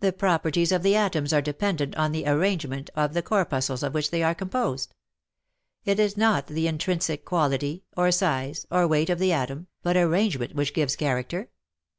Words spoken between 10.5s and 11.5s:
which gives character.